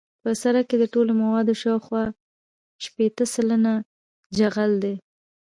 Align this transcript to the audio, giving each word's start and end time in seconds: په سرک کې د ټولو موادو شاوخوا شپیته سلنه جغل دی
په 0.23 0.29
سرک 0.41 0.65
کې 0.69 0.77
د 0.79 0.85
ټولو 0.93 1.11
موادو 1.21 1.53
شاوخوا 1.61 2.03
شپیته 2.83 3.25
سلنه 3.33 3.73
جغل 4.37 4.71
دی 4.83 4.95